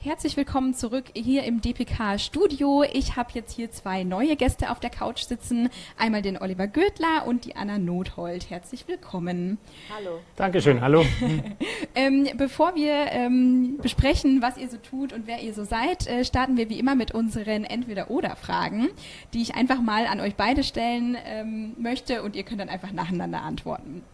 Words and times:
Herzlich 0.00 0.36
willkommen 0.36 0.74
zurück 0.74 1.06
hier 1.12 1.42
im 1.42 1.60
DPK 1.60 2.20
Studio. 2.20 2.84
Ich 2.92 3.16
habe 3.16 3.30
jetzt 3.34 3.56
hier 3.56 3.72
zwei 3.72 4.04
neue 4.04 4.36
Gäste 4.36 4.70
auf 4.70 4.78
der 4.78 4.90
Couch 4.90 5.24
sitzen. 5.24 5.70
Einmal 5.98 6.22
den 6.22 6.40
Oliver 6.40 6.68
Gödler 6.68 7.26
und 7.26 7.44
die 7.44 7.56
Anna 7.56 7.78
Nothold. 7.78 8.48
Herzlich 8.48 8.86
willkommen. 8.86 9.58
Hallo. 9.92 10.20
Dankeschön, 10.36 10.80
hallo. 10.82 11.04
ähm, 11.96 12.28
bevor 12.36 12.76
wir 12.76 13.10
ähm, 13.10 13.78
besprechen, 13.82 14.40
was 14.40 14.56
ihr 14.56 14.68
so 14.68 14.76
tut 14.76 15.12
und 15.12 15.26
wer 15.26 15.40
ihr 15.42 15.52
so 15.52 15.64
seid, 15.64 16.06
äh, 16.06 16.24
starten 16.24 16.56
wir 16.56 16.70
wie 16.70 16.78
immer 16.78 16.94
mit 16.94 17.12
unseren 17.12 17.64
Entweder-Oder-Fragen, 17.64 18.90
die 19.34 19.42
ich 19.42 19.56
einfach 19.56 19.80
mal 19.82 20.06
an 20.06 20.20
euch 20.20 20.36
beide 20.36 20.62
stellen 20.62 21.18
ähm, 21.26 21.74
möchte 21.76 22.22
und 22.22 22.36
ihr 22.36 22.44
könnt 22.44 22.60
dann 22.60 22.68
einfach 22.68 22.92
nacheinander 22.92 23.42
antworten. 23.42 24.04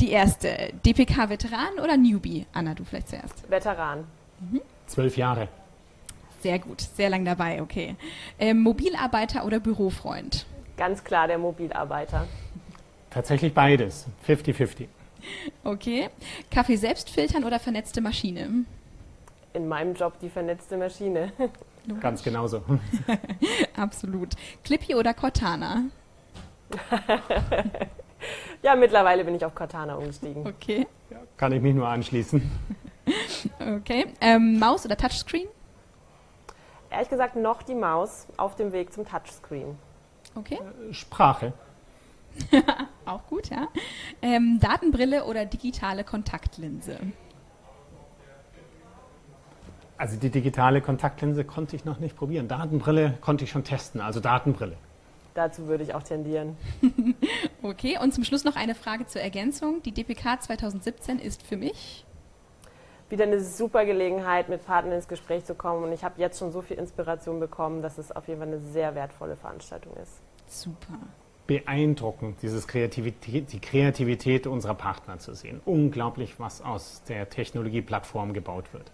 Die 0.00 0.10
erste, 0.10 0.70
DPK-Veteran 0.84 1.78
oder 1.82 1.96
Newbie? 1.96 2.44
Anna, 2.52 2.74
du 2.74 2.84
vielleicht 2.84 3.08
zuerst. 3.08 3.50
Veteran. 3.50 4.04
Mhm. 4.40 4.60
Zwölf 4.88 5.16
Jahre. 5.16 5.48
Sehr 6.40 6.58
gut, 6.58 6.80
sehr 6.80 7.10
lang 7.10 7.24
dabei, 7.24 7.62
okay. 7.62 7.96
Ähm, 8.38 8.60
Mobilarbeiter 8.62 9.44
oder 9.44 9.60
Bürofreund? 9.60 10.46
Ganz 10.76 11.02
klar 11.04 11.26
der 11.28 11.38
Mobilarbeiter. 11.38 12.26
Tatsächlich 13.10 13.54
beides, 13.54 14.06
50-50. 14.26 14.86
Okay. 15.64 16.08
Kaffee 16.50 16.76
selbst 16.76 17.10
filtern 17.10 17.44
oder 17.44 17.58
vernetzte 17.58 18.00
Maschine? 18.00 18.64
In 19.52 19.68
meinem 19.68 19.94
Job 19.94 20.18
die 20.20 20.28
vernetzte 20.28 20.76
Maschine. 20.76 21.32
Ganz 22.00 22.22
genauso. 22.22 22.62
Absolut. 23.76 24.34
Clippy 24.62 24.94
oder 24.94 25.14
Cortana? 25.14 25.84
ja, 28.62 28.76
mittlerweile 28.76 29.24
bin 29.24 29.34
ich 29.34 29.44
auf 29.44 29.54
Cortana 29.54 29.94
umgestiegen. 29.94 30.46
Okay. 30.46 30.86
Ja, 31.10 31.18
kann 31.36 31.52
ich 31.52 31.62
mich 31.62 31.74
nur 31.74 31.88
anschließen. 31.88 32.42
Okay. 33.76 34.06
Ähm, 34.20 34.58
Maus 34.58 34.84
oder 34.86 34.96
Touchscreen? 34.96 35.46
Ehrlich 36.90 37.10
gesagt 37.10 37.36
noch 37.36 37.62
die 37.62 37.74
Maus 37.74 38.26
auf 38.38 38.56
dem 38.56 38.72
Weg 38.72 38.92
zum 38.92 39.06
Touchscreen. 39.06 39.76
Okay. 40.34 40.58
Äh, 40.90 40.94
Sprache. 40.94 41.52
Auch 43.04 43.26
gut, 43.26 43.50
ja. 43.50 43.68
Ähm, 44.22 44.58
Datenbrille 44.60 45.24
oder 45.24 45.44
digitale 45.44 46.04
Kontaktlinse? 46.04 46.98
Also 49.98 50.16
die 50.16 50.30
digitale 50.30 50.80
Kontaktlinse 50.80 51.44
konnte 51.44 51.74
ich 51.74 51.84
noch 51.84 51.98
nicht 51.98 52.16
probieren. 52.16 52.48
Datenbrille 52.48 53.18
konnte 53.20 53.44
ich 53.44 53.50
schon 53.50 53.64
testen, 53.64 54.00
also 54.00 54.20
Datenbrille. 54.20 54.76
Dazu 55.34 55.66
würde 55.66 55.84
ich 55.84 55.94
auch 55.94 56.02
tendieren. 56.02 56.56
okay, 57.62 57.98
und 58.00 58.14
zum 58.14 58.24
Schluss 58.24 58.44
noch 58.44 58.56
eine 58.56 58.74
Frage 58.74 59.06
zur 59.06 59.20
Ergänzung. 59.20 59.82
Die 59.82 59.92
DPK 59.92 60.40
2017 60.40 61.18
ist 61.18 61.42
für 61.42 61.56
mich 61.56 62.04
wieder 63.10 63.24
eine 63.24 63.40
super 63.40 63.84
Gelegenheit, 63.84 64.48
mit 64.48 64.64
Partnern 64.66 64.94
ins 64.94 65.08
Gespräch 65.08 65.44
zu 65.44 65.54
kommen. 65.54 65.84
Und 65.84 65.92
ich 65.92 66.04
habe 66.04 66.20
jetzt 66.20 66.38
schon 66.38 66.52
so 66.52 66.62
viel 66.62 66.78
Inspiration 66.78 67.40
bekommen, 67.40 67.82
dass 67.82 67.98
es 67.98 68.12
auf 68.12 68.28
jeden 68.28 68.40
Fall 68.40 68.48
eine 68.48 68.60
sehr 68.60 68.94
wertvolle 68.94 69.36
Veranstaltung 69.36 69.94
ist. 70.02 70.20
Super. 70.46 70.98
Beeindruckend, 71.46 72.42
dieses 72.42 72.68
Kreativität, 72.68 73.52
die 73.52 73.60
Kreativität 73.60 74.46
unserer 74.46 74.74
Partner 74.74 75.18
zu 75.18 75.34
sehen. 75.34 75.62
Unglaublich, 75.64 76.38
was 76.38 76.60
aus 76.60 77.02
der 77.08 77.30
Technologieplattform 77.30 78.34
gebaut 78.34 78.74
wird. 78.74 78.92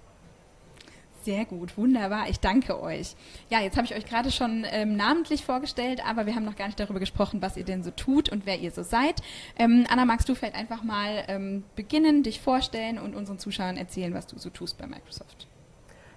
Sehr 1.25 1.47
gut, 1.47 1.79
wunderbar. 1.79 2.29
Ich 2.29 2.39
danke 2.39 2.79
euch. 2.83 3.17
Ja, 3.49 3.61
jetzt 3.61 3.79
habe 3.79 3.87
ich 3.87 3.95
euch 3.95 4.05
gerade 4.05 4.31
schon 4.31 4.67
ähm, 4.71 4.95
namentlich 4.95 5.43
vorgestellt, 5.43 6.07
aber 6.07 6.27
wir 6.27 6.35
haben 6.35 6.45
noch 6.45 6.55
gar 6.55 6.67
nicht 6.67 6.79
darüber 6.79 7.01
gesprochen, 7.01 7.41
was 7.41 7.57
ihr 7.57 7.65
denn 7.65 7.83
so 7.83 7.91
tut 7.91 8.29
und 8.29 8.45
wer 8.45 8.59
ihr 8.59 8.71
so 8.71 8.83
seid. 8.83 9.23
Ähm, 9.59 9.87
Anna, 9.89 10.05
magst 10.05 10.29
du 10.29 10.35
vielleicht 10.35 10.55
einfach 10.55 10.83
mal 10.83 11.25
ähm, 11.29 11.65
beginnen, 11.77 12.25
dich 12.25 12.43
vorstellen 12.43 12.99
und 12.99 13.15
unseren 13.15 13.39
Zuschauern 13.39 13.79
erzählen, 13.79 14.13
was 14.13 14.27
du 14.27 14.39
so 14.39 14.51
tust 14.51 14.77
bei 14.77 14.87
Microsoft? 14.87 15.47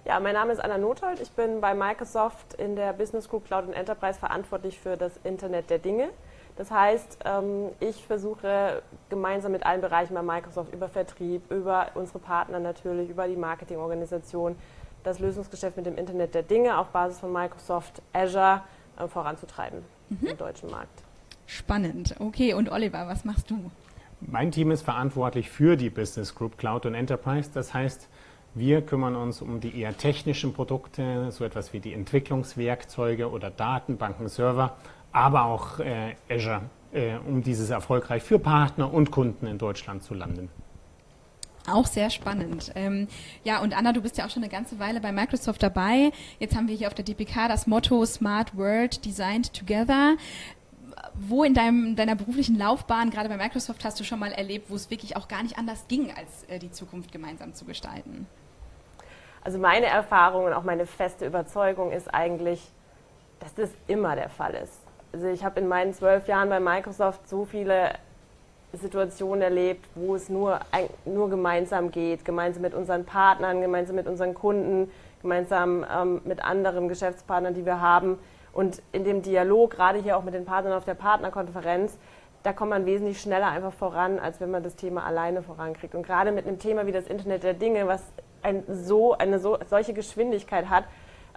Ja, 0.04 0.20
mein 0.20 0.34
Name 0.34 0.52
ist 0.52 0.58
Anna 0.58 0.76
Nothold. 0.76 1.20
Ich 1.20 1.30
bin 1.30 1.62
bei 1.62 1.74
Microsoft 1.74 2.52
in 2.58 2.76
der 2.76 2.92
Business 2.92 3.30
Group 3.30 3.46
Cloud 3.46 3.66
und 3.66 3.72
Enterprise 3.72 4.18
verantwortlich 4.18 4.78
für 4.78 4.98
das 4.98 5.18
Internet 5.24 5.70
der 5.70 5.78
Dinge. 5.78 6.10
Das 6.56 6.70
heißt, 6.70 7.20
ähm, 7.24 7.70
ich 7.80 8.04
versuche 8.04 8.82
gemeinsam 9.08 9.52
mit 9.52 9.64
allen 9.64 9.80
Bereichen 9.80 10.12
bei 10.12 10.22
Microsoft 10.22 10.74
über 10.74 10.90
Vertrieb, 10.90 11.50
über 11.50 11.86
unsere 11.94 12.18
Partner 12.18 12.58
natürlich, 12.58 13.08
über 13.08 13.26
die 13.26 13.36
Marketingorganisation, 13.36 14.56
das 15.08 15.18
Lösungsgeschäft 15.18 15.76
mit 15.76 15.86
dem 15.86 15.96
Internet 15.96 16.34
der 16.34 16.42
Dinge 16.42 16.78
auf 16.78 16.88
Basis 16.88 17.18
von 17.18 17.32
Microsoft 17.32 18.02
Azure 18.12 18.62
äh, 18.98 19.08
voranzutreiben 19.08 19.80
mhm. 20.10 20.28
im 20.28 20.36
deutschen 20.36 20.70
Markt. 20.70 21.02
Spannend. 21.46 22.14
Okay, 22.18 22.52
und 22.52 22.70
Oliver, 22.70 23.08
was 23.08 23.24
machst 23.24 23.50
du? 23.50 23.70
Mein 24.20 24.50
Team 24.50 24.70
ist 24.70 24.82
verantwortlich 24.82 25.48
für 25.48 25.76
die 25.76 25.90
Business 25.90 26.34
Group 26.34 26.58
Cloud 26.58 26.84
und 26.86 26.94
Enterprise. 26.94 27.50
Das 27.54 27.72
heißt, 27.72 28.08
wir 28.54 28.82
kümmern 28.82 29.16
uns 29.16 29.40
um 29.40 29.60
die 29.60 29.80
eher 29.80 29.96
technischen 29.96 30.52
Produkte, 30.52 31.30
so 31.30 31.44
etwas 31.44 31.72
wie 31.72 31.80
die 31.80 31.94
Entwicklungswerkzeuge 31.94 33.30
oder 33.30 33.50
Datenbanken, 33.50 34.28
Server, 34.28 34.76
aber 35.12 35.44
auch 35.44 35.78
äh, 35.78 36.16
Azure, 36.28 36.62
äh, 36.92 37.16
um 37.26 37.42
dieses 37.42 37.70
erfolgreich 37.70 38.22
für 38.22 38.38
Partner 38.38 38.92
und 38.92 39.10
Kunden 39.10 39.46
in 39.46 39.56
Deutschland 39.56 40.02
zu 40.02 40.14
landen. 40.14 40.50
Auch 41.70 41.86
sehr 41.86 42.10
spannend. 42.10 42.72
Ähm, 42.74 43.08
ja, 43.44 43.60
und 43.60 43.76
Anna, 43.76 43.92
du 43.92 44.00
bist 44.00 44.16
ja 44.16 44.24
auch 44.24 44.30
schon 44.30 44.42
eine 44.42 44.50
ganze 44.50 44.78
Weile 44.78 45.00
bei 45.00 45.12
Microsoft 45.12 45.62
dabei. 45.62 46.12
Jetzt 46.38 46.56
haben 46.56 46.68
wir 46.68 46.74
hier 46.74 46.88
auf 46.88 46.94
der 46.94 47.04
DPK 47.04 47.48
das 47.48 47.66
Motto 47.66 48.04
Smart 48.06 48.56
World 48.56 49.04
Designed 49.04 49.52
Together. 49.52 50.16
Wo 51.14 51.44
in 51.44 51.52
deinem, 51.52 51.96
deiner 51.96 52.14
beruflichen 52.14 52.56
Laufbahn, 52.56 53.10
gerade 53.10 53.28
bei 53.28 53.36
Microsoft, 53.36 53.84
hast 53.84 54.00
du 54.00 54.04
schon 54.04 54.18
mal 54.18 54.32
erlebt, 54.32 54.70
wo 54.70 54.76
es 54.76 54.90
wirklich 54.90 55.16
auch 55.16 55.28
gar 55.28 55.42
nicht 55.42 55.58
anders 55.58 55.86
ging, 55.88 56.12
als 56.16 56.44
äh, 56.44 56.58
die 56.58 56.70
Zukunft 56.70 57.12
gemeinsam 57.12 57.54
zu 57.54 57.64
gestalten? 57.64 58.26
Also 59.42 59.58
meine 59.58 59.86
Erfahrung 59.86 60.44
und 60.44 60.52
auch 60.52 60.62
meine 60.62 60.86
feste 60.86 61.26
Überzeugung 61.26 61.92
ist 61.92 62.12
eigentlich, 62.12 62.60
dass 63.40 63.54
das 63.54 63.70
immer 63.86 64.16
der 64.16 64.28
Fall 64.28 64.54
ist. 64.54 64.80
Also 65.12 65.26
ich 65.28 65.44
habe 65.44 65.60
in 65.60 65.68
meinen 65.68 65.92
zwölf 65.94 66.28
Jahren 66.28 66.48
bei 66.48 66.60
Microsoft 66.60 67.28
so 67.28 67.44
viele 67.44 67.94
Situationen 68.78 69.42
erlebt, 69.42 69.86
wo 69.94 70.14
es 70.14 70.28
nur, 70.28 70.60
nur 71.04 71.28
gemeinsam 71.30 71.90
geht, 71.90 72.24
gemeinsam 72.24 72.62
mit 72.62 72.74
unseren 72.74 73.04
Partnern, 73.04 73.60
gemeinsam 73.60 73.96
mit 73.96 74.06
unseren 74.06 74.34
Kunden, 74.34 74.90
gemeinsam 75.22 75.84
ähm, 75.94 76.20
mit 76.24 76.42
anderen 76.44 76.88
Geschäftspartnern, 76.88 77.54
die 77.54 77.66
wir 77.66 77.80
haben. 77.80 78.18
Und 78.52 78.82
in 78.92 79.04
dem 79.04 79.22
Dialog, 79.22 79.70
gerade 79.72 79.98
hier 79.98 80.16
auch 80.16 80.24
mit 80.24 80.34
den 80.34 80.44
Partnern 80.44 80.72
auf 80.72 80.84
der 80.84 80.94
Partnerkonferenz, 80.94 81.98
da 82.42 82.52
kommt 82.52 82.70
man 82.70 82.86
wesentlich 82.86 83.20
schneller 83.20 83.48
einfach 83.48 83.72
voran, 83.72 84.18
als 84.18 84.40
wenn 84.40 84.50
man 84.50 84.62
das 84.62 84.76
Thema 84.76 85.04
alleine 85.04 85.42
vorankriegt. 85.42 85.94
Und 85.94 86.04
gerade 86.04 86.32
mit 86.32 86.46
einem 86.46 86.58
Thema 86.58 86.86
wie 86.86 86.92
das 86.92 87.06
Internet 87.06 87.42
der 87.42 87.54
Dinge, 87.54 87.86
was 87.86 88.02
ein 88.42 88.64
so, 88.68 89.12
eine 89.12 89.38
so, 89.38 89.58
solche 89.68 89.92
Geschwindigkeit 89.92 90.70
hat, 90.70 90.84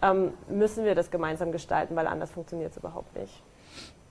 ähm, 0.02 0.34
müssen 0.48 0.86
wir 0.86 0.96
das 0.96 1.12
gemeinsam 1.12 1.52
gestalten, 1.52 1.96
weil 1.96 2.08
anders 2.08 2.32
funktioniert 2.32 2.72
es 2.72 2.78
überhaupt 2.78 3.16
nicht. 3.16 3.44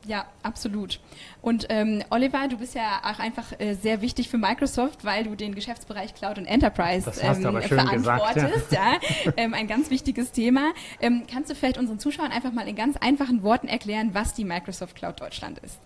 Ja, 0.06 0.25
absolut. 0.43 0.99
Und 1.43 1.66
ähm, 1.69 2.03
Oliver, 2.11 2.49
du 2.49 2.56
bist 2.56 2.75
ja 2.75 3.00
auch 3.05 3.19
einfach 3.19 3.53
äh, 3.59 3.75
sehr 3.75 4.00
wichtig 4.00 4.28
für 4.28 4.38
Microsoft, 4.38 5.05
weil 5.05 5.25
du 5.25 5.34
den 5.34 5.55
Geschäftsbereich 5.55 6.15
Cloud 6.15 6.38
und 6.38 6.47
Enterprise 6.47 7.11
ähm, 7.21 7.34
verantwortest. 7.62 8.71
Gesagt, 8.71 8.72
ja. 8.72 8.93
ja. 9.27 9.33
ähm, 9.37 9.55
ein 9.55 9.66
ganz 9.66 9.91
wichtiges 9.91 10.33
Thema. 10.33 10.72
Ähm, 11.00 11.25
kannst 11.31 11.50
du 11.50 11.55
vielleicht 11.55 11.78
unseren 11.78 11.99
Zuschauern 11.99 12.33
einfach 12.33 12.53
mal 12.53 12.66
in 12.66 12.77
ganz 12.77 12.97
einfachen 12.97 13.43
Worten 13.43 13.69
erklären, 13.69 14.10
was 14.12 14.34
die 14.34 14.44
Microsoft 14.44 14.97
Cloud 14.97 15.21
Deutschland 15.21 15.59
ist? 15.59 15.78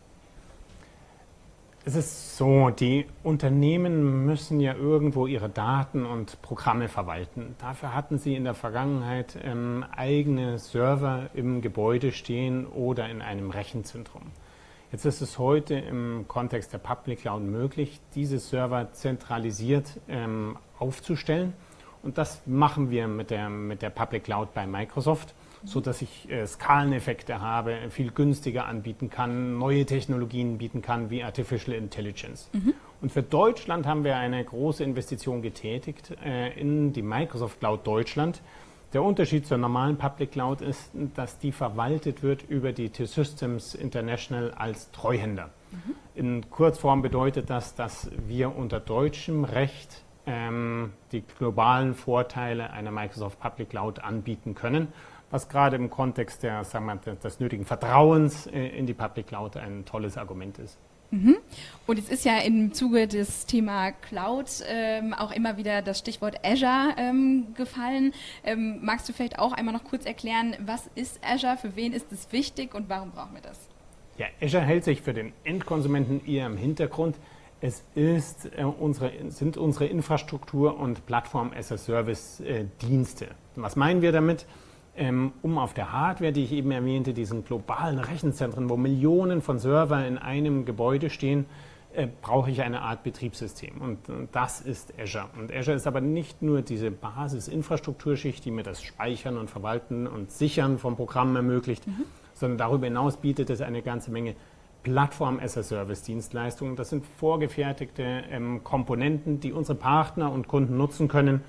Es 1.87 1.97
ist 1.97 2.39
so, 2.39 2.71
die 2.71 3.05
Unternehmen 3.23 4.25
müssen 4.25 4.59
ja 4.59 4.75
irgendwo 4.75 5.27
ihre 5.27 5.51
Daten 5.51 6.07
und 6.07 6.41
Programme 6.41 6.89
verwalten. 6.89 7.57
Dafür 7.59 7.95
hatten 7.95 8.17
sie 8.17 8.35
in 8.37 8.45
der 8.45 8.55
Vergangenheit 8.55 9.37
ähm, 9.45 9.85
eigene 9.95 10.59
Server 10.59 11.29
im 11.35 11.61
Gebäude 11.61 12.13
stehen 12.13 12.67
oder 12.67 13.11
in 13.11 13.21
einem 13.21 13.51
Rechenzentrum. 13.51 14.23
Jetzt 14.93 15.05
ist 15.05 15.21
es 15.21 15.39
heute 15.39 15.75
im 15.75 16.25
Kontext 16.27 16.73
der 16.73 16.79
Public 16.79 17.21
Cloud 17.21 17.43
möglich, 17.43 18.01
diese 18.15 18.39
Server 18.39 18.91
zentralisiert 18.93 20.01
ähm, 20.09 20.57
aufzustellen. 20.79 21.53
Und 22.03 22.17
das 22.17 22.41
machen 22.47 22.89
wir 22.89 23.09
mit 23.09 23.29
der, 23.29 23.51
mit 23.51 23.83
der 23.83 23.91
Public 23.91 24.25
Cloud 24.25 24.55
bei 24.55 24.67
Microsoft 24.67 25.35
so 25.65 25.81
dass 25.81 26.03
ich 26.03 26.31
äh, 26.31 26.47
Skaleneffekte 26.47 27.41
habe, 27.41 27.77
viel 27.91 28.11
günstiger 28.11 28.67
anbieten 28.67 29.11
kann, 29.11 29.59
neue 29.59 29.87
Technologien 29.87 30.59
bieten 30.59 30.83
kann 30.83 31.11
wie 31.11 31.23
Artificial 31.23 31.77
Intelligence. 31.77 32.49
Mhm. 32.53 32.75
Und 33.01 33.13
für 33.13 33.23
Deutschland 33.23 33.87
haben 33.87 34.05
wir 34.05 34.17
eine 34.17 34.43
große 34.45 34.85
Investition 34.85 35.43
getätigt 35.43 36.15
äh, 36.25 36.59
in 36.59 36.93
die 36.93 37.03
Microsoft 37.03 37.61
Cloud 37.61 37.87
Deutschland. 37.87 38.41
Der 38.93 39.03
Unterschied 39.03 39.47
zur 39.47 39.59
normalen 39.59 39.97
Public 39.97 40.33
Cloud 40.33 40.61
ist, 40.61 40.91
dass 41.15 41.39
die 41.39 41.51
verwaltet 41.51 42.23
wird 42.23 42.45
über 42.49 42.73
die 42.73 42.91
T-Systems 42.91 43.75
International 43.75 44.53
als 44.53 44.91
Treuhänder. 44.93 45.51
Mhm. 45.73 45.95
In 46.15 46.51
Kurzform 46.51 47.03
bedeutet 47.03 47.51
das, 47.51 47.75
dass 47.75 48.11
wir 48.29 48.55
unter 48.55 48.79
deutschem 48.79 49.45
Recht 49.45 50.05
ähm, 50.27 50.93
die 51.11 51.23
globalen 51.23 51.95
Vorteile 51.95 52.71
einer 52.71 52.91
Microsoft 52.93 53.41
Public 53.41 53.71
Cloud 53.71 53.99
anbieten 53.99 54.55
können 54.55 54.89
was 55.35 55.49
gerade 55.49 55.75
im 55.75 55.91
Kontext 55.91 56.45
der, 56.45 56.63
sagen 56.63 56.87
wir, 56.87 56.95
des 57.17 57.41
nötigen 57.41 57.65
Vertrauens 57.65 58.47
in 58.47 58.87
die 58.87 58.95
Public 58.95 59.27
Cloud 59.27 59.57
ein 59.57 59.85
tolles 59.85 60.17
Argument 60.17 60.61
ist. 60.61 60.79
Mhm. 61.11 61.39
Und 61.89 61.99
es 61.99 62.09
ist 62.09 62.25
ja 62.25 62.39
im 62.39 62.73
Zuge 62.73 63.09
des 63.09 63.47
Thema 63.47 63.91
Cloud 63.91 64.47
ähm, 64.69 65.13
auch 65.13 65.33
immer 65.33 65.57
wieder 65.57 65.83
das 65.83 65.99
Stichwort 65.99 66.37
Azure 66.45 66.95
ähm, 66.97 67.49
gefallen. 67.57 68.13
Ähm, 68.45 68.79
magst 68.83 69.09
du 69.09 69.13
vielleicht 69.13 69.41
auch 69.41 69.53
einmal 69.53 69.75
noch 69.75 69.83
kurz 69.83 70.07
erklären, 70.07 70.55
was 70.65 70.89
ist 70.95 71.19
Azure, 71.25 71.57
für 71.57 71.75
wen 71.75 71.93
ist 71.93 72.13
es 72.13 72.31
wichtig 72.31 72.73
und 72.73 72.89
warum 72.89 73.11
brauchen 73.11 73.35
wir 73.35 73.43
das? 73.43 73.59
Ja, 74.19 74.27
Azure 74.41 74.63
hält 74.63 74.85
sich 74.85 75.03
für 75.03 75.15
den 75.15 75.33
Endkonsumenten 75.43 76.25
eher 76.25 76.47
im 76.47 76.57
Hintergrund. 76.57 77.17
Es 77.61 77.83
ist, 77.97 78.49
äh, 78.57 78.63
unsere, 78.63 79.11
sind 79.33 79.57
unsere 79.57 79.87
Infrastruktur 79.87 80.79
und 80.79 81.07
Plattform-as-a-Service-Dienste. 81.07 83.25
Äh, 83.25 83.29
was 83.57 83.75
meinen 83.75 84.01
wir 84.01 84.13
damit? 84.13 84.47
Ähm, 84.97 85.33
um 85.43 85.59
auf 85.59 85.75
der 85.75 85.93
Hardware, 85.93 86.33
die 86.33 86.45
ich 86.45 86.53
eben 86.53 86.71
erwähnte, 86.71 87.15
diesen 87.15 87.45
globalen 87.45 87.99
Rechenzentren, 87.99 88.71
wo 88.71 88.77
Millionen 88.77 89.43
von 89.43 89.59
Servern 89.59 90.05
in 90.05 90.19
einem 90.19 90.65
Gebäude 90.65 91.11
stehen, 91.11 91.47
äh, 91.95 92.09
brauche 92.23 92.51
ich 92.51 92.63
eine 92.63 92.83
Art 92.83 93.03
Betriebssystem. 93.03 93.81
Und, 93.81 94.09
und, 94.09 94.29
das 94.33 94.61
ist 94.61 94.93
Azure. 94.99 95.27
Und 95.39 95.53
Azure 95.53 95.77
ist 95.77 95.87
aber 95.87 96.01
nicht 96.01 96.43
nur 96.43 96.63
diese 96.63 96.91
Basis-Infrastrukturschicht, 96.91 98.45
die 98.45 98.51
mir 98.51 98.63
das 98.63 98.83
Speichern 98.83 99.37
und 99.37 99.51
Verwalten 99.51 100.07
und 100.07 100.31
Sichern 100.31 100.79
von 100.79 100.97
Programmen 100.97 101.37
ermöglicht, 101.37 101.87
mhm. 101.87 102.05
sondern 102.35 102.59
darüber 102.59 102.87
hinaus 102.87 103.17
bietet 103.17 103.51
es 103.51 103.61
eine 103.61 103.83
ganze 103.83 104.11
Menge 104.11 104.35
Plattform-as-a-Service-Dienstleistungen. 104.85 106.77
Das 106.77 106.91
sind 106.91 107.05
vorgefertigte 107.05 108.25
ähm, 108.31 108.63
Komponenten, 108.63 109.41
die 109.41 109.53
unsere 109.53 109.77
Partner 109.77 110.31
und 110.31 110.47
Kunden 110.47 110.77
nutzen 110.77 111.09
können, 111.09 111.43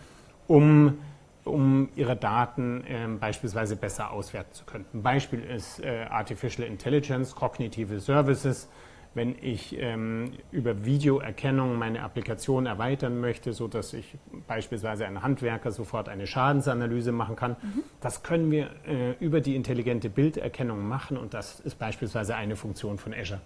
um 0.48 0.98
um 1.46 1.90
ihre 1.96 2.16
Daten 2.16 2.84
äh, 2.86 3.08
beispielsweise 3.20 3.76
besser 3.76 4.12
auswerten 4.12 4.54
zu 4.54 4.66
können. 4.66 4.86
Ein 4.94 5.04
Beispiel 5.04 5.44
ist 5.44 5.80
äh, 5.80 6.06
Artificial 6.10 6.68
Intelligence, 6.68 7.36
kognitive 7.36 8.00
Services. 8.00 8.68
Wenn 9.14 9.36
ich 9.42 9.78
ähm, 9.80 10.34
über 10.52 10.84
Videoerkennung 10.84 11.78
meine 11.78 12.04
Applikation 12.04 12.66
erweitern 12.66 13.22
möchte, 13.22 13.54
sodass 13.54 13.94
ich 13.94 14.18
beispielsweise 14.46 15.06
ein 15.06 15.24
Handwerker 15.24 15.72
sofort 15.72 16.10
eine 16.10 16.28
Schadensanalyse 16.28 17.14
machen 17.14 17.38
kann, 17.38 17.52
mhm. 17.52 17.84
das 18.02 18.24
können 18.24 18.52
wir 18.52 18.72
äh, 18.86 19.14
über 19.22 19.40
die 19.40 19.56
intelligente 19.56 20.10
Bilderkennung 20.10 20.86
machen 20.86 21.16
und 21.16 21.34
das 21.34 21.62
ist 21.62 21.80
beispielsweise 21.80 22.36
eine 22.36 22.58
Funktion 22.58 22.98
von 22.98 23.14
Azure. 23.14 23.40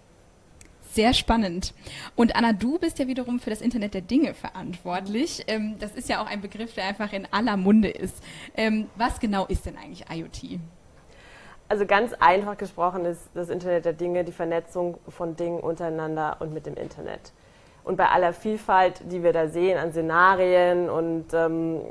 Sehr 0.92 1.14
spannend. 1.14 1.72
Und 2.16 2.34
Anna, 2.34 2.52
du 2.52 2.78
bist 2.80 2.98
ja 2.98 3.06
wiederum 3.06 3.38
für 3.38 3.50
das 3.50 3.60
Internet 3.60 3.94
der 3.94 4.00
Dinge 4.00 4.34
verantwortlich. 4.34 5.44
Ähm, 5.46 5.76
das 5.78 5.92
ist 5.92 6.08
ja 6.08 6.20
auch 6.20 6.26
ein 6.26 6.40
Begriff, 6.40 6.74
der 6.74 6.84
einfach 6.84 7.12
in 7.12 7.28
aller 7.30 7.56
Munde 7.56 7.88
ist. 7.88 8.16
Ähm, 8.56 8.88
was 8.96 9.20
genau 9.20 9.46
ist 9.46 9.66
denn 9.66 9.76
eigentlich 9.76 10.06
IoT? 10.10 10.58
Also 11.68 11.86
ganz 11.86 12.12
einfach 12.14 12.58
gesprochen 12.58 13.04
ist 13.04 13.22
das 13.34 13.50
Internet 13.50 13.84
der 13.84 13.92
Dinge 13.92 14.24
die 14.24 14.32
Vernetzung 14.32 14.98
von 15.08 15.36
Dingen 15.36 15.60
untereinander 15.60 16.38
und 16.40 16.52
mit 16.52 16.66
dem 16.66 16.74
Internet. 16.74 17.32
Und 17.84 17.96
bei 17.96 18.08
aller 18.08 18.32
Vielfalt, 18.32 19.00
die 19.12 19.22
wir 19.22 19.32
da 19.32 19.46
sehen 19.46 19.78
an 19.78 19.92
Szenarien 19.92 20.90
und 20.90 21.26
ähm, 21.32 21.82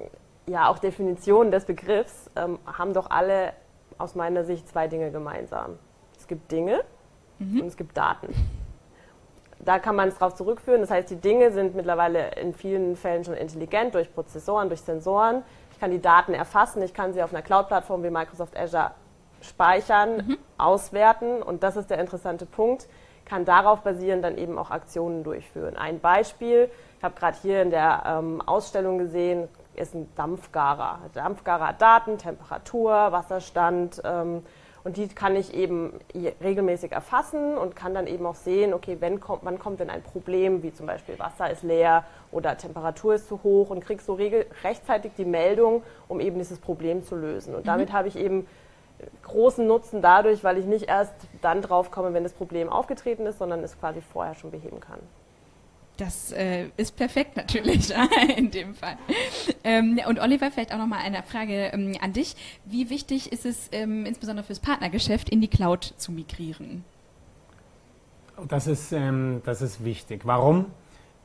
ja 0.45 0.67
auch 0.67 0.77
Definitionen 0.77 1.51
des 1.51 1.63
Begriffs, 1.63 2.29
ähm, 2.35 2.59
haben 2.65 2.93
doch 2.93 3.09
alle 3.09 3.53
aus 3.97 4.13
meiner 4.15 4.43
Sicht 4.43 4.67
zwei 4.67 4.89
Dinge 4.89 5.09
gemeinsam. 5.09 5.79
Es 6.17 6.27
gibt 6.27 6.51
Dinge 6.51 6.81
mhm. 7.39 7.61
und 7.61 7.67
es 7.67 7.77
gibt 7.77 7.95
Daten 7.95 8.35
da 9.59 9.79
kann 9.79 9.95
man 9.95 10.09
es 10.09 10.17
darauf 10.17 10.35
zurückführen. 10.35 10.81
Das 10.81 10.89
heißt, 10.89 11.09
die 11.09 11.17
Dinge 11.17 11.51
sind 11.51 11.75
mittlerweile 11.75 12.31
in 12.35 12.53
vielen 12.53 12.95
Fällen 12.95 13.23
schon 13.23 13.33
intelligent 13.33 13.93
durch 13.93 14.13
Prozessoren, 14.13 14.69
durch 14.69 14.81
Sensoren. 14.81 15.43
Ich 15.71 15.79
kann 15.79 15.91
die 15.91 16.01
Daten 16.01 16.33
erfassen, 16.33 16.81
ich 16.81 16.93
kann 16.93 17.13
sie 17.13 17.21
auf 17.23 17.33
einer 17.33 17.41
Cloud-Plattform 17.41 18.03
wie 18.03 18.09
Microsoft 18.09 18.57
Azure 18.57 18.91
speichern, 19.41 20.17
mhm. 20.17 20.37
auswerten 20.57 21.41
und 21.41 21.63
das 21.63 21.77
ist 21.77 21.89
der 21.89 21.99
interessante 21.99 22.45
Punkt, 22.45 22.87
kann 23.25 23.45
darauf 23.45 23.81
basierend 23.81 24.23
dann 24.23 24.37
eben 24.37 24.57
auch 24.57 24.71
Aktionen 24.71 25.23
durchführen. 25.23 25.77
Ein 25.77 25.99
Beispiel, 25.99 26.69
ich 26.97 27.03
habe 27.03 27.15
gerade 27.17 27.37
hier 27.41 27.61
in 27.61 27.69
der 27.69 28.03
ähm, 28.05 28.41
Ausstellung 28.45 28.97
gesehen, 28.97 29.47
ist 29.75 29.93
ein 29.95 30.09
Dampfgarer. 30.15 30.99
Der 31.15 31.23
Dampfgarer 31.23 31.67
hat 31.69 31.81
Daten, 31.81 32.17
Temperatur, 32.17 32.91
Wasserstand, 32.91 34.01
ähm, 34.03 34.43
und 34.89 34.97
die 34.97 35.07
kann 35.07 35.35
ich 35.35 35.53
eben 35.53 35.93
regelmäßig 36.43 36.93
erfassen 36.93 37.59
und 37.59 37.75
kann 37.75 37.93
dann 37.93 38.07
eben 38.07 38.25
auch 38.25 38.33
sehen, 38.33 38.73
okay, 38.73 38.97
wenn 38.99 39.19
kommt, 39.19 39.45
wann 39.45 39.59
kommt 39.59 39.79
denn 39.79 39.91
ein 39.91 40.01
Problem, 40.01 40.63
wie 40.63 40.73
zum 40.73 40.87
Beispiel 40.87 41.19
Wasser 41.19 41.51
ist 41.51 41.61
leer 41.61 42.05
oder 42.31 42.57
Temperatur 42.57 43.13
ist 43.13 43.27
zu 43.27 43.43
hoch 43.43 43.69
und 43.69 43.85
kriege 43.85 44.01
so 44.01 44.15
rechtzeitig 44.63 45.11
die 45.15 45.25
Meldung, 45.25 45.83
um 46.07 46.19
eben 46.19 46.39
dieses 46.39 46.57
Problem 46.57 47.03
zu 47.03 47.15
lösen. 47.15 47.53
Und 47.53 47.65
mhm. 47.65 47.67
damit 47.67 47.93
habe 47.93 48.07
ich 48.07 48.15
eben 48.15 48.47
großen 49.21 49.67
Nutzen 49.67 50.01
dadurch, 50.01 50.43
weil 50.43 50.57
ich 50.57 50.65
nicht 50.65 50.89
erst 50.89 51.13
dann 51.43 51.61
drauf 51.61 51.91
komme, 51.91 52.15
wenn 52.15 52.23
das 52.23 52.33
Problem 52.33 52.67
aufgetreten 52.67 53.27
ist, 53.27 53.37
sondern 53.37 53.63
es 53.63 53.79
quasi 53.79 54.01
vorher 54.01 54.33
schon 54.33 54.49
beheben 54.49 54.79
kann. 54.79 54.99
Das 55.99 56.31
äh, 56.31 56.69
ist 56.77 56.95
perfekt 56.95 57.35
natürlich 57.35 57.93
in 58.37 58.51
dem 58.51 58.73
Fall. 58.73 58.97
Ähm, 59.65 59.99
und 60.07 60.19
Oliver, 60.19 60.49
vielleicht 60.49 60.73
auch 60.73 60.77
nochmal 60.77 60.99
eine 60.99 61.21
Frage 61.23 61.71
ähm, 61.73 61.97
an 61.99 62.13
dich. 62.13 62.37
Wie 62.63 62.89
wichtig 62.89 63.33
ist 63.33 63.45
es 63.45 63.67
ähm, 63.73 64.05
insbesondere 64.05 64.45
fürs 64.45 64.61
Partnergeschäft 64.61 65.27
in 65.27 65.41
die 65.41 65.49
Cloud 65.49 65.93
zu 65.97 66.13
migrieren? 66.13 66.85
Das 68.47 68.67
ist, 68.67 68.93
ähm, 68.93 69.41
das 69.43 69.61
ist 69.61 69.83
wichtig. 69.83 70.21
Warum? 70.23 70.67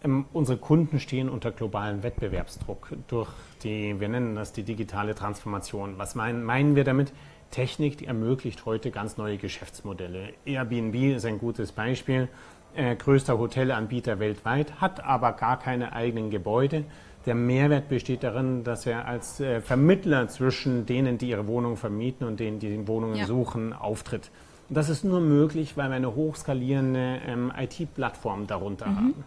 Ähm, 0.03 0.25
unsere 0.33 0.59
Kunden 0.59 0.99
stehen 0.99 1.29
unter 1.29 1.53
globalen 1.53 2.03
Wettbewerbsdruck 2.03 2.97
durch 3.07 3.31
die, 3.63 4.01
wir 4.01 4.09
nennen 4.09 4.35
das 4.35 4.53
die 4.53 4.65
digitale 4.65 5.15
Transformation. 5.15 5.99
Was 5.99 6.17
meinen, 6.17 6.43
meinen 6.43 6.75
wir 6.75 6.83
damit? 6.83 7.13
Technik, 7.53 7.99
die 7.99 8.07
ermöglicht 8.07 8.67
heute 8.67 8.91
ganz 8.91 9.17
neue 9.19 9.39
Geschäftsmodelle. 9.39 10.31
Airbnb 10.45 11.15
ist 11.15 11.25
ein 11.25 11.39
gutes 11.39 11.71
Beispiel 11.71 12.29
äh, 12.77 12.97
größter 12.97 13.39
Hotelanbieter 13.39 14.19
weltweit, 14.19 14.81
hat 14.81 15.05
aber 15.05 15.33
gar 15.33 15.59
keine 15.59 15.93
eigenen 15.93 16.31
Gebäude. 16.31 16.85
Der 17.27 17.35
Mehrwert 17.35 17.89
besteht 17.89 18.23
darin, 18.23 18.65
dass 18.65 18.87
er 18.87 19.07
als 19.07 19.41
äh, 19.41 19.61
Vermittler 19.61 20.29
zwischen 20.29 20.85
denen, 20.85 21.17
die 21.17 21.31
ihre 21.31 21.47
Wohnung 21.47 21.77
vermieten 21.77 22.27
und 22.27 22.39
denen, 22.39 22.59
die 22.59 22.69
die 22.69 22.87
Wohnungen 22.87 23.17
ja. 23.17 23.27
suchen, 23.27 23.73
auftritt. 23.73 24.31
Und 24.69 24.77
das 24.77 24.89
ist 24.89 25.05
nur 25.05 25.21
möglich, 25.21 25.77
weil 25.77 25.89
wir 25.89 25.97
eine 25.97 26.15
hochskalierende 26.15 27.21
ähm, 27.27 27.53
IT-Plattform 27.57 28.47
darunter 28.47 28.87
mhm. 28.87 28.97
haben. 28.97 29.25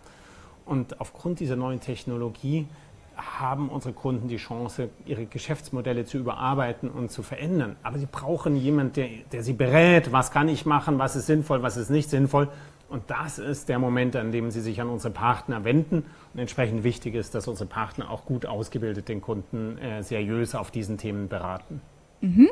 Und 0.66 1.00
aufgrund 1.00 1.40
dieser 1.40 1.56
neuen 1.56 1.80
Technologie 1.80 2.68
haben 3.16 3.70
unsere 3.70 3.94
Kunden 3.94 4.28
die 4.28 4.38
Chance, 4.38 4.90
ihre 5.06 5.26
Geschäftsmodelle 5.26 6.06
zu 6.06 6.18
überarbeiten 6.18 6.90
und 6.90 7.12
zu 7.12 7.24
verändern. 7.24 7.76
Aber 7.82 7.98
sie 7.98 8.06
brauchen 8.06 8.56
jemanden, 8.56 8.94
der, 8.94 9.10
der 9.32 9.44
sie 9.44 9.54
berät, 9.54 10.12
was 10.12 10.32
kann 10.32 10.50
ich 10.50 10.66
machen, 10.66 11.00
was 11.00 11.16
ist 11.16 11.26
sinnvoll, 11.26 11.64
was 11.64 11.78
ist 11.78 11.90
nicht 11.90 12.10
sinnvoll. 12.10 12.48
Und 12.90 13.04
das 13.08 13.38
ist 13.38 13.70
der 13.70 13.80
Moment, 13.80 14.16
an 14.16 14.32
dem 14.32 14.50
Sie 14.50 14.62
sich 14.62 14.80
an 14.80 14.90
unsere 14.90 15.14
Partner 15.14 15.64
wenden. 15.64 16.06
Und 16.34 16.40
entsprechend 16.40 16.84
wichtig 16.84 17.16
ist, 17.16 17.36
dass 17.36 17.48
unsere 17.48 17.68
Partner 17.68 18.10
auch 18.10 18.26
gut 18.26 18.46
ausgebildet 18.46 19.10
den 19.10 19.22
Kunden 19.22 19.78
äh, 19.78 20.04
seriös 20.04 20.56
auf 20.56 20.72
diesen 20.72 20.98
Themen 20.98 21.28
beraten. 21.28 21.82
Mhm. 22.22 22.50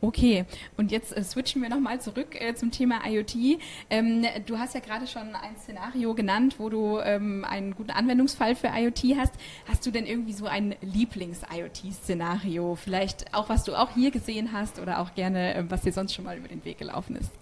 Okay, 0.00 0.44
und 0.76 0.92
jetzt 0.92 1.16
äh, 1.16 1.24
switchen 1.24 1.60
wir 1.60 1.68
nochmal 1.68 2.00
zurück 2.00 2.40
äh, 2.40 2.54
zum 2.54 2.70
Thema 2.70 3.00
IoT. 3.04 3.58
Ähm, 3.90 4.24
du 4.46 4.56
hast 4.56 4.74
ja 4.74 4.80
gerade 4.80 5.08
schon 5.08 5.34
ein 5.34 5.56
Szenario 5.56 6.14
genannt, 6.14 6.54
wo 6.58 6.68
du 6.68 7.00
ähm, 7.00 7.44
einen 7.44 7.74
guten 7.74 7.90
Anwendungsfall 7.90 8.54
für 8.54 8.68
IoT 8.68 9.16
hast. 9.18 9.32
Hast 9.68 9.84
du 9.84 9.90
denn 9.90 10.06
irgendwie 10.06 10.34
so 10.34 10.46
ein 10.46 10.76
Lieblings-IoT-Szenario? 10.82 12.76
Vielleicht 12.76 13.34
auch, 13.34 13.48
was 13.48 13.64
du 13.64 13.74
auch 13.74 13.90
hier 13.90 14.12
gesehen 14.12 14.52
hast 14.52 14.78
oder 14.78 15.00
auch 15.00 15.14
gerne, 15.14 15.54
äh, 15.54 15.64
was 15.68 15.82
dir 15.82 15.92
sonst 15.92 16.14
schon 16.14 16.24
mal 16.24 16.38
über 16.38 16.46
den 16.46 16.64
Weg 16.64 16.78
gelaufen 16.78 17.16
ist? 17.16 17.32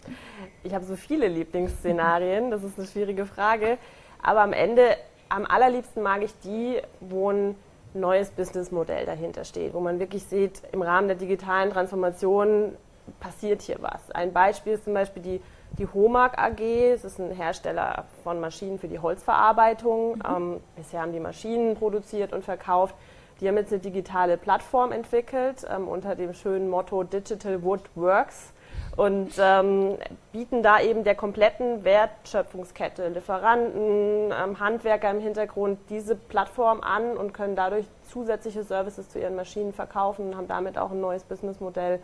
Ich 0.64 0.72
habe 0.72 0.86
so 0.86 0.96
viele 0.96 1.28
Lieblingsszenarien, 1.28 2.50
das 2.50 2.64
ist 2.64 2.78
eine 2.78 2.88
schwierige 2.88 3.26
Frage. 3.26 3.76
Aber 4.22 4.40
am 4.40 4.54
Ende, 4.54 4.96
am 5.28 5.44
allerliebsten 5.44 6.02
mag 6.02 6.22
ich 6.22 6.32
die, 6.42 6.80
wo 7.00 7.30
ein 7.30 7.54
neues 8.00 8.30
Businessmodell 8.30 9.06
dahinter 9.06 9.44
steht, 9.44 9.74
wo 9.74 9.80
man 9.80 9.98
wirklich 9.98 10.24
sieht, 10.24 10.62
im 10.72 10.82
Rahmen 10.82 11.08
der 11.08 11.16
digitalen 11.16 11.70
Transformation 11.70 12.76
passiert 13.20 13.62
hier 13.62 13.76
was. 13.80 14.10
Ein 14.10 14.32
Beispiel 14.32 14.74
ist 14.74 14.84
zum 14.84 14.94
Beispiel 14.94 15.22
die, 15.22 15.40
die 15.78 15.86
Homag 15.86 16.38
AG, 16.38 16.60
es 16.60 17.04
ist 17.04 17.18
ein 17.18 17.30
Hersteller 17.30 18.04
von 18.24 18.40
Maschinen 18.40 18.78
für 18.78 18.88
die 18.88 18.98
Holzverarbeitung. 18.98 20.16
Mhm. 20.16 20.22
Ähm, 20.28 20.60
bisher 20.76 21.02
haben 21.02 21.12
die 21.12 21.20
Maschinen 21.20 21.76
produziert 21.76 22.32
und 22.32 22.44
verkauft. 22.44 22.94
Die 23.40 23.48
haben 23.48 23.56
jetzt 23.56 23.72
eine 23.72 23.80
digitale 23.80 24.38
Plattform 24.38 24.92
entwickelt 24.92 25.66
ähm, 25.70 25.88
unter 25.88 26.14
dem 26.14 26.32
schönen 26.32 26.68
Motto 26.68 27.02
Digital 27.04 27.62
Wood 27.62 27.82
Works 27.94 28.52
und 28.96 29.32
ähm, 29.38 29.98
bieten 30.32 30.62
da 30.62 30.80
eben 30.80 31.04
der 31.04 31.14
kompletten 31.14 31.84
Wertschöpfungskette, 31.84 33.08
Lieferanten, 33.08 34.32
ähm, 34.32 34.58
Handwerker 34.58 35.10
im 35.10 35.20
Hintergrund 35.20 35.78
diese 35.90 36.16
Plattform 36.16 36.80
an 36.80 37.16
und 37.16 37.34
können 37.34 37.56
dadurch 37.56 37.84
zusätzliche 38.10 38.64
Services 38.64 39.10
zu 39.10 39.18
ihren 39.20 39.36
Maschinen 39.36 39.74
verkaufen 39.74 40.28
und 40.28 40.36
haben 40.36 40.48
damit 40.48 40.78
auch 40.78 40.90
ein 40.90 41.00
neues 41.00 41.24
Businessmodell 41.24 42.00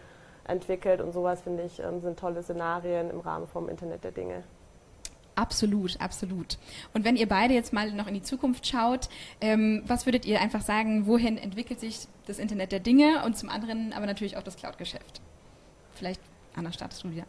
entwickelt. 0.46 1.00
Und 1.00 1.12
sowas, 1.12 1.40
finde 1.40 1.62
ich, 1.62 1.80
ähm, 1.80 2.00
sind 2.02 2.18
tolle 2.18 2.42
Szenarien 2.42 3.10
im 3.10 3.20
Rahmen 3.20 3.46
vom 3.46 3.70
Internet 3.70 4.04
der 4.04 4.12
Dinge. 4.12 4.42
Absolut, 5.34 5.98
absolut. 5.98 6.58
Und 6.92 7.06
wenn 7.06 7.16
ihr 7.16 7.26
beide 7.26 7.54
jetzt 7.54 7.72
mal 7.72 7.90
noch 7.92 8.06
in 8.06 8.12
die 8.12 8.22
Zukunft 8.22 8.66
schaut, 8.66 9.08
ähm, 9.40 9.82
was 9.86 10.04
würdet 10.04 10.26
ihr 10.26 10.42
einfach 10.42 10.60
sagen, 10.60 11.06
wohin 11.06 11.38
entwickelt 11.38 11.80
sich 11.80 12.06
das 12.26 12.38
Internet 12.38 12.70
der 12.70 12.80
Dinge 12.80 13.24
und 13.24 13.38
zum 13.38 13.48
anderen 13.48 13.94
aber 13.94 14.04
natürlich 14.04 14.36
auch 14.36 14.42
das 14.42 14.56
Cloud-Geschäft? 14.56 15.22
Vielleicht 15.94 16.20
Anna, 16.56 16.72
startest 16.72 17.04
du 17.04 17.10
wieder? 17.10 17.24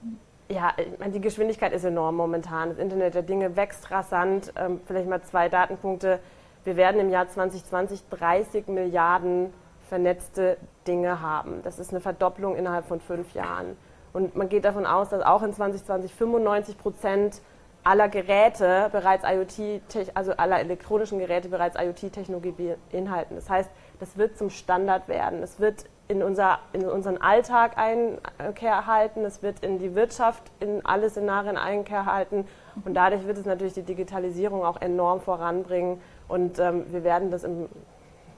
Ja, 0.49 0.73
die 1.07 1.21
Geschwindigkeit 1.21 1.73
ist 1.73 1.83
enorm 1.83 2.15
momentan. 2.15 2.69
Das 2.69 2.77
Internet 2.77 3.15
der 3.15 3.23
Dinge 3.23 3.55
wächst 3.55 3.89
rasant. 3.91 4.53
Ähm, 4.55 4.81
vielleicht 4.85 5.07
mal 5.07 5.21
zwei 5.21 5.49
Datenpunkte. 5.49 6.19
Wir 6.63 6.75
werden 6.75 6.99
im 6.99 7.09
Jahr 7.09 7.27
2020 7.27 8.03
30 8.09 8.67
Milliarden 8.67 9.53
vernetzte 9.89 10.57
Dinge 10.87 11.21
haben. 11.21 11.61
Das 11.63 11.79
ist 11.79 11.91
eine 11.91 12.01
Verdopplung 12.01 12.55
innerhalb 12.55 12.85
von 12.85 12.99
fünf 12.99 13.33
Jahren. 13.33 13.77
Und 14.11 14.35
man 14.35 14.49
geht 14.49 14.65
davon 14.65 14.85
aus, 14.85 15.09
dass 15.09 15.21
auch 15.21 15.43
in 15.43 15.53
2020 15.53 16.13
95 16.13 16.77
Prozent 16.77 17.41
aller 17.83 18.07
Geräte 18.07 18.89
bereits 18.91 19.25
IoT, 19.25 19.81
also 20.13 20.33
aller 20.33 20.59
elektronischen 20.59 21.19
Geräte 21.19 21.49
bereits 21.49 21.75
IoT-Technologie 21.79 22.75
beinhalten. 22.91 23.35
Das 23.35 23.49
heißt, 23.49 23.69
das 23.99 24.17
wird 24.17 24.37
zum 24.37 24.49
Standard 24.49 25.07
werden. 25.07 25.43
Es 25.43 25.59
wird 25.59 25.85
in, 26.07 26.21
unser, 26.21 26.59
in 26.73 26.85
unseren 26.85 27.17
Alltag 27.17 27.77
Einkehr 27.77 28.71
erhalten, 28.71 29.23
es 29.23 29.41
wird 29.41 29.63
in 29.63 29.79
die 29.79 29.95
Wirtschaft 29.95 30.43
in 30.59 30.85
alle 30.85 31.09
Szenarien 31.09 31.57
Einkehr 31.57 31.99
erhalten 31.99 32.45
und 32.83 32.93
dadurch 32.93 33.25
wird 33.25 33.37
es 33.37 33.45
natürlich 33.45 33.73
die 33.73 33.83
Digitalisierung 33.83 34.63
auch 34.63 34.81
enorm 34.81 35.21
voranbringen 35.21 36.01
und 36.27 36.59
ähm, 36.59 36.85
wir 36.91 37.03
werden 37.03 37.31
das 37.31 37.43
im, 37.43 37.67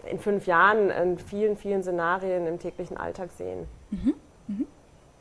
in 0.10 0.20
fünf 0.20 0.46
Jahren 0.46 0.90
in 0.90 1.18
vielen, 1.18 1.58
vielen 1.58 1.82
Szenarien 1.82 2.46
im 2.46 2.60
täglichen 2.60 2.98
Alltag 2.98 3.32
sehen. 3.32 3.68
Mhm. 3.90 4.14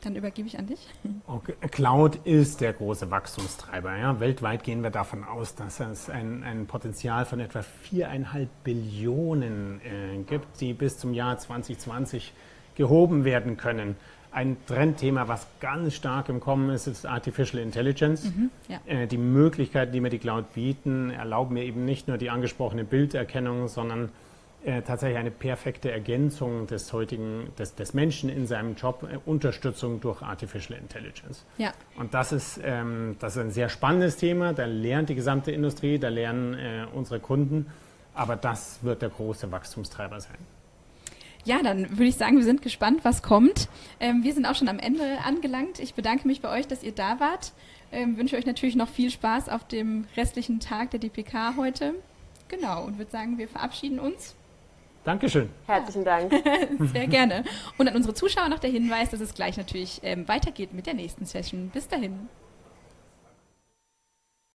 Dann 0.04 0.16
übergebe 0.16 0.46
ich 0.46 0.58
an 0.58 0.66
dich. 0.66 0.86
Okay. 1.26 1.54
Cloud 1.70 2.16
ist 2.24 2.60
der 2.60 2.74
große 2.74 3.10
Wachstumstreiber. 3.10 3.96
Ja. 3.96 4.20
Weltweit 4.20 4.62
gehen 4.62 4.82
wir 4.82 4.90
davon 4.90 5.24
aus, 5.24 5.54
dass 5.54 5.80
es 5.80 6.10
ein, 6.10 6.44
ein 6.44 6.66
Potenzial 6.66 7.24
von 7.24 7.40
etwa 7.40 7.62
viereinhalb 7.62 8.50
Billionen 8.64 9.80
äh, 9.80 10.18
gibt, 10.24 10.60
die 10.60 10.74
bis 10.74 10.98
zum 10.98 11.14
Jahr 11.14 11.38
2020 11.38 12.34
gehoben 12.74 13.24
werden 13.24 13.56
können. 13.56 13.96
Ein 14.30 14.56
Trendthema, 14.66 15.28
was 15.28 15.46
ganz 15.60 15.94
stark 15.94 16.28
im 16.28 16.40
Kommen 16.40 16.68
ist, 16.68 16.86
ist 16.86 17.06
Artificial 17.06 17.62
Intelligence. 17.62 18.24
Mhm, 18.24 18.50
ja. 18.68 18.80
äh, 18.84 19.06
die 19.06 19.16
Möglichkeiten, 19.16 19.92
die 19.92 20.00
mir 20.00 20.10
die 20.10 20.18
Cloud 20.18 20.52
bieten, 20.52 21.10
erlauben 21.10 21.54
mir 21.54 21.64
eben 21.64 21.86
nicht 21.86 22.08
nur 22.08 22.18
die 22.18 22.28
angesprochene 22.28 22.84
Bilderkennung, 22.84 23.68
sondern 23.68 24.10
äh, 24.64 24.82
tatsächlich 24.82 25.18
eine 25.18 25.30
perfekte 25.30 25.90
Ergänzung 25.90 26.66
des 26.66 26.92
heutigen, 26.92 27.52
des, 27.58 27.74
des 27.74 27.92
Menschen 27.92 28.30
in 28.30 28.46
seinem 28.46 28.74
Job, 28.76 29.06
äh, 29.10 29.18
Unterstützung 29.26 30.00
durch 30.00 30.22
Artificial 30.22 30.78
Intelligence. 30.78 31.44
Ja. 31.58 31.72
Und 31.96 32.14
das 32.14 32.32
ist, 32.32 32.60
ähm, 32.64 33.16
das 33.20 33.36
ist 33.36 33.42
ein 33.42 33.50
sehr 33.50 33.68
spannendes 33.68 34.16
Thema, 34.16 34.52
da 34.52 34.64
lernt 34.64 35.10
die 35.10 35.14
gesamte 35.14 35.52
Industrie, 35.52 35.98
da 35.98 36.08
lernen 36.08 36.54
äh, 36.54 36.86
unsere 36.94 37.20
Kunden, 37.20 37.66
aber 38.14 38.36
das 38.36 38.78
wird 38.82 39.02
der 39.02 39.10
große 39.10 39.52
Wachstumstreiber 39.52 40.20
sein. 40.20 40.38
Ja, 41.44 41.62
dann 41.62 41.90
würde 41.90 42.04
ich 42.04 42.16
sagen, 42.16 42.38
wir 42.38 42.44
sind 42.44 42.62
gespannt, 42.62 43.00
was 43.02 43.22
kommt. 43.22 43.68
Ähm, 44.00 44.22
wir 44.24 44.32
sind 44.32 44.46
auch 44.46 44.54
schon 44.54 44.68
am 44.68 44.78
Ende 44.78 45.18
angelangt. 45.26 45.78
Ich 45.78 45.92
bedanke 45.92 46.26
mich 46.26 46.40
bei 46.40 46.50
euch, 46.50 46.66
dass 46.66 46.82
ihr 46.82 46.92
da 46.92 47.20
wart. 47.20 47.52
Ähm, 47.92 48.16
wünsche 48.16 48.36
euch 48.36 48.46
natürlich 48.46 48.76
noch 48.76 48.88
viel 48.88 49.10
Spaß 49.10 49.50
auf 49.50 49.68
dem 49.68 50.06
restlichen 50.16 50.58
Tag 50.58 50.90
der 50.92 51.00
DPK 51.00 51.56
heute. 51.58 51.94
Genau, 52.48 52.84
und 52.84 52.96
würde 52.96 53.10
sagen, 53.10 53.36
wir 53.36 53.46
verabschieden 53.46 53.98
uns. 53.98 54.34
Dankeschön. 55.04 55.50
Herzlichen 55.66 56.04
Dank. 56.04 56.32
Sehr 56.92 57.06
gerne. 57.06 57.44
Und 57.76 57.88
an 57.88 57.94
unsere 57.94 58.14
Zuschauer 58.14 58.48
noch 58.48 58.58
der 58.58 58.70
Hinweis, 58.70 59.10
dass 59.10 59.20
es 59.20 59.34
gleich 59.34 59.56
natürlich 59.56 60.00
ähm, 60.02 60.26
weitergeht 60.26 60.72
mit 60.72 60.86
der 60.86 60.94
nächsten 60.94 61.26
Session. 61.26 61.68
Bis 61.68 61.88
dahin. 61.88 62.28